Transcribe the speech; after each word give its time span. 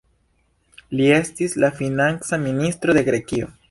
Li 0.95 1.11
estis 1.19 1.55
la 1.67 1.71
Financa 1.83 2.43
Ministro 2.51 3.01
de 3.01 3.09
Grekio. 3.13 3.57